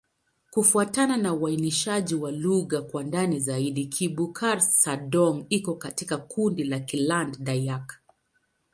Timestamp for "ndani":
3.03-3.39